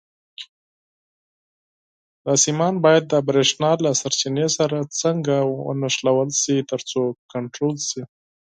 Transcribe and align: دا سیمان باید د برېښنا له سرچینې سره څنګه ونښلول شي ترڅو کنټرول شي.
دا 2.25 2.33
سیمان 2.43 2.73
باید 2.85 3.03
د 3.07 3.13
برېښنا 3.27 3.71
له 3.85 3.91
سرچینې 4.01 4.47
سره 4.57 4.77
څنګه 5.01 5.35
ونښلول 5.65 6.29
شي 6.41 6.57
ترڅو 6.71 7.01
کنټرول 7.33 7.75
شي. 7.89 8.01